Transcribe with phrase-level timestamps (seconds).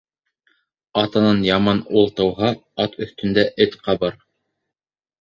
[1.01, 2.51] Атанан яман ул тыуһа,
[2.89, 4.23] ат өҫтөндә эт ҡабыр.